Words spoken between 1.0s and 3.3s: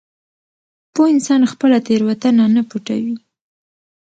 انسان خپله تېروتنه نه پټوي.